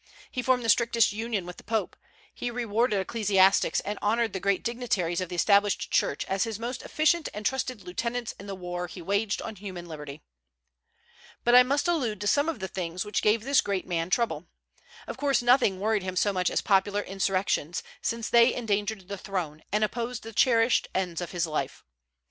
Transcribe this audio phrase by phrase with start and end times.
[0.31, 1.95] He formed the strictest union with the Pope.
[2.33, 6.81] He rewarded ecclesiastics, and honored the great dignitaries of the established church as his most
[6.81, 10.23] efficient and trusted lieutenants in the war he waged on human liberty.
[11.43, 14.47] But I must allude to some of the things which gave this great man trouble.
[15.05, 19.61] Of course nothing worried him so much as popular insurrections, since they endangered the throne,
[19.71, 21.83] and opposed the cherished ends of his life.